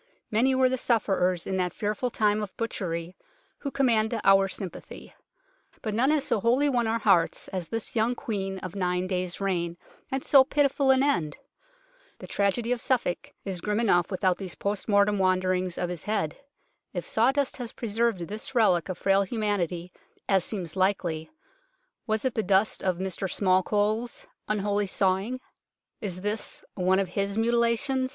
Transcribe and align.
Many 0.31 0.55
were 0.55 0.67
the 0.67 0.79
sufferers 0.79 1.45
in 1.45 1.57
that 1.57 1.75
fearful 1.75 2.09
time 2.09 2.41
of 2.41 2.57
butchery 2.57 3.15
who 3.59 3.69
command 3.69 4.19
our 4.23 4.47
sympathy, 4.47 5.13
but 5.83 5.93
none 5.93 6.09
has 6.09 6.23
so 6.23 6.39
wholly 6.39 6.67
won 6.69 6.87
our 6.87 6.97
hearts 6.97 7.47
as 7.49 7.67
this 7.67 7.95
young 7.95 8.15
Queen 8.15 8.57
of 8.63 8.73
a 8.73 8.79
nine 8.79 9.05
days' 9.05 9.39
reign, 9.39 9.77
and 10.09 10.23
so 10.23 10.43
pitiful 10.43 10.89
an 10.89 11.03
end. 11.03 11.37
The 12.17 12.25
tragedy 12.25 12.71
of 12.71 12.81
Suffolk 12.81 13.31
is 13.45 13.61
grim 13.61 13.79
enough 13.79 14.09
without 14.09 14.37
these 14.37 14.55
port 14.55 14.87
mortem 14.87 15.19
wanderings 15.19 15.77
of 15.77 15.87
his 15.89 16.01
head. 16.01 16.35
If 16.93 17.05
sawdust 17.05 17.57
has 17.57 17.71
preserved 17.71 18.21
this 18.21 18.55
relic 18.55 18.89
of 18.89 18.97
frail 18.97 19.21
humanity, 19.21 19.93
as 20.27 20.43
seems 20.43 20.75
likely, 20.75 21.29
was 22.07 22.25
it 22.25 22.33
the 22.33 22.41
dust 22.41 22.83
of 22.83 22.97
"Mr 22.97 23.31
Smallcole's" 23.31 24.25
unholy 24.49 24.87
sawing? 24.87 25.39
Is 25.99 26.21
this 26.21 26.65
one 26.75 26.97
of 26.97 27.09
his 27.09 27.37
mutilations 27.37 28.09